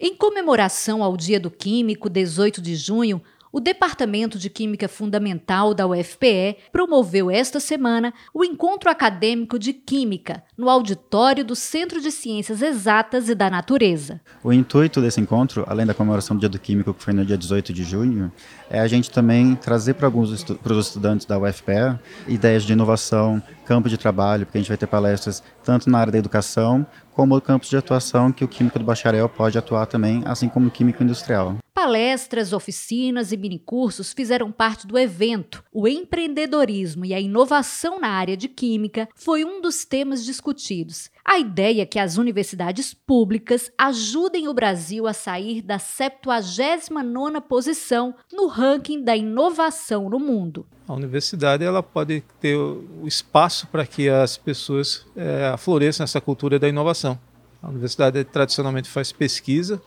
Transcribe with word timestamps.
Em 0.00 0.14
comemoração 0.14 1.02
ao 1.02 1.16
Dia 1.16 1.40
do 1.40 1.50
Químico, 1.50 2.08
18 2.08 2.62
de 2.62 2.76
junho, 2.76 3.20
o 3.50 3.58
Departamento 3.58 4.38
de 4.38 4.48
Química 4.48 4.86
Fundamental 4.86 5.74
da 5.74 5.88
UFPE 5.88 6.56
promoveu 6.70 7.28
esta 7.28 7.58
semana 7.58 8.14
o 8.32 8.44
Encontro 8.44 8.88
Acadêmico 8.90 9.58
de 9.58 9.72
Química 9.72 10.44
no 10.56 10.68
auditório 10.68 11.44
do 11.44 11.56
Centro 11.56 12.00
de 12.00 12.12
Ciências 12.12 12.62
Exatas 12.62 13.28
e 13.28 13.34
da 13.34 13.50
Natureza. 13.50 14.20
O 14.44 14.52
intuito 14.52 15.00
desse 15.00 15.20
encontro, 15.20 15.64
além 15.66 15.84
da 15.84 15.94
comemoração 15.94 16.36
do 16.36 16.40
Dia 16.40 16.48
do 16.48 16.60
Químico, 16.60 16.94
que 16.94 17.02
foi 17.02 17.12
no 17.12 17.24
dia 17.24 17.36
18 17.36 17.72
de 17.72 17.82
junho, 17.82 18.30
é 18.70 18.78
a 18.78 18.86
gente 18.86 19.10
também 19.10 19.56
trazer 19.56 19.94
para 19.94 20.06
alguns 20.06 20.30
estu 20.30 20.60
os 20.64 20.86
estudantes 20.86 21.26
da 21.26 21.36
UFPE 21.40 21.98
ideias 22.28 22.62
de 22.62 22.72
inovação, 22.72 23.42
campo 23.64 23.88
de 23.88 23.98
trabalho, 23.98 24.46
porque 24.46 24.58
a 24.58 24.60
gente 24.60 24.68
vai 24.68 24.78
ter 24.78 24.86
palestras 24.86 25.42
tanto 25.64 25.90
na 25.90 25.98
área 25.98 26.12
da 26.12 26.18
educação 26.18 26.86
como 27.18 27.40
campos 27.40 27.68
de 27.68 27.76
atuação 27.76 28.30
que 28.30 28.44
o 28.44 28.48
químico 28.48 28.78
do 28.78 28.84
bacharel 28.84 29.28
pode 29.28 29.58
atuar 29.58 29.86
também, 29.86 30.22
assim 30.24 30.48
como 30.48 30.68
o 30.68 30.70
químico 30.70 31.02
industrial. 31.02 31.56
Palestras, 31.74 32.52
oficinas 32.52 33.32
e 33.32 33.36
minicursos 33.36 34.12
fizeram 34.12 34.52
parte 34.52 34.86
do 34.86 34.96
evento. 34.96 35.64
O 35.72 35.88
empreendedorismo 35.88 37.04
e 37.04 37.12
a 37.12 37.18
inovação 37.18 37.98
na 37.98 38.06
área 38.06 38.36
de 38.36 38.46
química 38.46 39.08
foi 39.16 39.44
um 39.44 39.60
dos 39.60 39.84
temas 39.84 40.24
discutidos. 40.24 41.10
A 41.24 41.40
ideia 41.40 41.82
é 41.82 41.86
que 41.86 41.98
as 41.98 42.18
universidades 42.18 42.94
públicas 42.94 43.68
ajudem 43.76 44.46
o 44.46 44.54
Brasil 44.54 45.04
a 45.04 45.12
sair 45.12 45.60
da 45.60 45.78
79ª 45.78 47.40
posição 47.40 48.14
no 48.32 48.46
ranking 48.46 49.02
da 49.02 49.16
inovação 49.16 50.08
no 50.08 50.20
mundo. 50.20 50.68
A 50.88 50.94
universidade 50.94 51.62
ela 51.62 51.82
pode 51.82 52.24
ter 52.40 52.56
o 52.56 53.06
espaço 53.06 53.66
para 53.66 53.86
que 53.86 54.08
as 54.08 54.38
pessoas 54.38 55.04
é, 55.14 55.48
afloreçam 55.52 56.02
essa 56.02 56.18
cultura 56.18 56.58
da 56.58 56.66
inovação. 56.66 57.18
A 57.62 57.68
universidade 57.68 58.24
tradicionalmente 58.24 58.88
faz 58.88 59.12
pesquisa, 59.12 59.82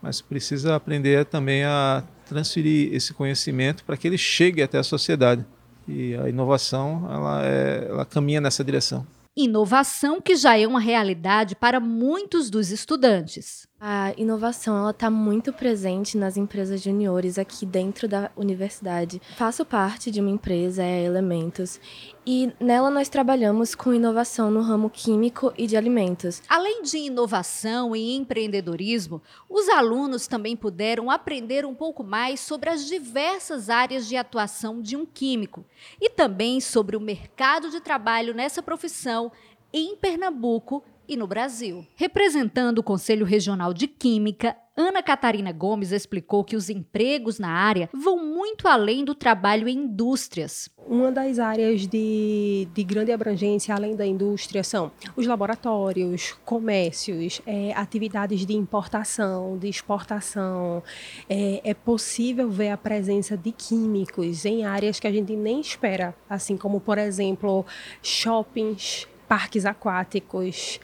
mas 0.00 0.20
precisa 0.20 0.76
aprender 0.76 1.24
também 1.24 1.64
a 1.64 2.04
transferir 2.26 2.94
esse 2.94 3.12
conhecimento 3.12 3.84
para 3.84 3.96
que 3.96 4.06
ele 4.06 4.16
chegue 4.16 4.62
até 4.62 4.78
a 4.78 4.84
sociedade. 4.84 5.44
E 5.88 6.14
a 6.14 6.28
inovação 6.28 7.08
ela, 7.10 7.44
é, 7.44 7.86
ela 7.90 8.04
caminha 8.04 8.40
nessa 8.40 8.62
direção. 8.62 9.04
Inovação 9.36 10.20
que 10.20 10.36
já 10.36 10.56
é 10.56 10.64
uma 10.66 10.78
realidade 10.78 11.56
para 11.56 11.80
muitos 11.80 12.48
dos 12.48 12.70
estudantes. 12.70 13.66
A 13.86 14.14
inovação 14.16 14.78
ela 14.78 14.92
está 14.92 15.10
muito 15.10 15.52
presente 15.52 16.16
nas 16.16 16.38
empresas 16.38 16.80
juniores 16.80 17.38
aqui 17.38 17.66
dentro 17.66 18.08
da 18.08 18.30
universidade. 18.34 19.20
Faço 19.36 19.62
parte 19.62 20.10
de 20.10 20.20
uma 20.22 20.30
empresa, 20.30 20.82
é 20.82 21.04
Elementos, 21.04 21.78
e 22.26 22.50
nela 22.58 22.88
nós 22.88 23.10
trabalhamos 23.10 23.74
com 23.74 23.92
inovação 23.92 24.50
no 24.50 24.62
ramo 24.62 24.88
químico 24.88 25.52
e 25.58 25.66
de 25.66 25.76
alimentos. 25.76 26.40
Além 26.48 26.82
de 26.82 26.96
inovação 26.96 27.94
e 27.94 28.16
empreendedorismo, 28.16 29.20
os 29.50 29.68
alunos 29.68 30.26
também 30.26 30.56
puderam 30.56 31.10
aprender 31.10 31.66
um 31.66 31.74
pouco 31.74 32.02
mais 32.02 32.40
sobre 32.40 32.70
as 32.70 32.86
diversas 32.86 33.68
áreas 33.68 34.08
de 34.08 34.16
atuação 34.16 34.80
de 34.80 34.96
um 34.96 35.04
químico 35.04 35.62
e 36.00 36.08
também 36.08 36.58
sobre 36.58 36.96
o 36.96 37.00
mercado 37.00 37.68
de 37.68 37.80
trabalho 37.80 38.32
nessa 38.32 38.62
profissão 38.62 39.30
em 39.74 39.96
Pernambuco 39.96 40.84
e 41.08 41.16
no 41.16 41.26
Brasil. 41.26 41.84
Representando 41.96 42.78
o 42.78 42.82
Conselho 42.82 43.26
Regional 43.26 43.74
de 43.74 43.88
Química, 43.88 44.56
Ana 44.76 45.02
Catarina 45.02 45.52
Gomes 45.52 45.92
explicou 45.92 46.42
que 46.42 46.56
os 46.56 46.70
empregos 46.70 47.38
na 47.38 47.48
área 47.48 47.88
vão 47.92 48.24
muito 48.24 48.66
além 48.66 49.04
do 49.04 49.14
trabalho 49.14 49.68
em 49.68 49.84
indústrias. 49.84 50.68
Uma 50.86 51.12
das 51.12 51.38
áreas 51.38 51.86
de, 51.86 52.66
de 52.72 52.84
grande 52.84 53.12
abrangência, 53.12 53.74
além 53.74 53.94
da 53.94 54.06
indústria, 54.06 54.64
são 54.64 54.90
os 55.16 55.26
laboratórios, 55.26 56.32
comércios, 56.44 57.40
é, 57.46 57.72
atividades 57.74 58.46
de 58.46 58.54
importação, 58.54 59.58
de 59.58 59.68
exportação. 59.68 60.82
É, 61.28 61.70
é 61.70 61.74
possível 61.74 62.50
ver 62.50 62.70
a 62.70 62.76
presença 62.76 63.36
de 63.36 63.52
químicos 63.52 64.44
em 64.44 64.64
áreas 64.64 64.98
que 64.98 65.06
a 65.06 65.12
gente 65.12 65.36
nem 65.36 65.60
espera, 65.60 66.14
assim 66.28 66.56
como, 66.56 66.80
por 66.80 66.98
exemplo, 66.98 67.64
shoppings, 68.02 69.06
parques 69.28 69.66
aquáticos, 69.66 70.80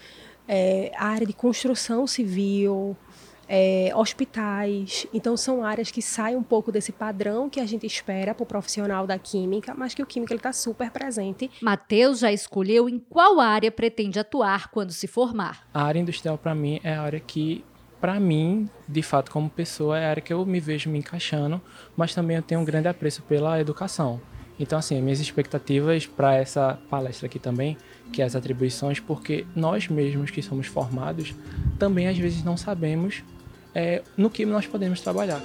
é, 0.49 0.93
a 0.97 1.07
área 1.07 1.27
de 1.27 1.33
construção 1.33 2.07
civil, 2.07 2.97
é, 3.53 3.91
hospitais. 3.97 5.09
Então, 5.13 5.37
são 5.37 5.65
áreas 5.65 5.91
que 5.91 6.01
saem 6.01 6.37
um 6.37 6.43
pouco 6.43 6.71
desse 6.71 6.93
padrão 6.93 7.51
que 7.51 7.59
a 7.59 7.67
gente 7.67 7.85
espera 7.85 8.33
para 8.33 8.45
o 8.45 8.47
profissional 8.47 9.09
da 9.09 9.19
química, 9.19 9.75
mas 9.77 9.93
que 9.93 10.03
o 10.03 10.07
químico 10.07 10.33
está 10.33 10.53
super 10.53 10.91
presente. 10.93 11.51
Matheus 11.61 12.21
já 12.21 12.31
escolheu 12.31 12.89
em 12.89 12.99
qual 12.99 13.41
área 13.41 13.71
pretende 13.73 14.21
atuar 14.21 14.69
quando 14.69 14.93
se 14.93 15.09
formar. 15.09 15.67
A 15.75 15.83
área 15.83 15.99
industrial, 15.99 16.39
para 16.39 16.55
mim, 16.55 16.81
é 16.85 16.95
a 16.95 17.03
área 17.03 17.19
que 17.19 17.65
para 18.01 18.19
mim, 18.19 18.69
de 18.89 19.03
fato, 19.03 19.31
como 19.31 19.51
pessoa, 19.51 19.99
é 19.99 20.07
a 20.07 20.11
área 20.11 20.23
que 20.23 20.33
eu 20.33 20.47
me 20.47 20.59
vejo 20.59 20.89
me 20.89 20.99
encaixando, 20.99 21.61
mas 21.95 22.15
também 22.15 22.37
eu 22.37 22.43
tenho 22.43 22.61
um 22.61 22.65
grande 22.65 22.89
apreço 22.89 23.21
pela 23.23 23.61
educação. 23.61 24.21
Então, 24.61 24.79
assim, 24.79 25.01
minhas 25.01 25.21
expectativas 25.21 26.07
para 26.07 26.37
essa 26.37 26.79
palestra 26.91 27.27
aqui 27.27 27.39
também, 27.39 27.79
que 28.13 28.21
é 28.21 28.25
as 28.27 28.37
atribuições, 28.37 29.01
porque 29.01 29.47
nós 29.57 29.89
mesmos 29.89 30.31
que 30.31 30.43
somos 30.43 30.67
formados, 30.67 31.35
também 31.79 32.07
às 32.07 32.19
vezes 32.19 32.45
não 32.45 32.59
sabemos 32.59 33.25
é, 33.75 34.03
no 34.19 34.29
que 34.29 34.45
nós 34.45 34.67
podemos 34.67 35.01
trabalhar. 35.01 35.41